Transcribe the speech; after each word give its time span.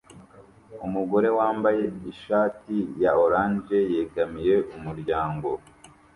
Umugore 0.85 1.29
wambaye 1.37 1.83
ishati 2.11 2.75
ya 3.03 3.11
orange 3.23 3.79
yegamiye 3.93 4.55
umuryango 4.77 5.49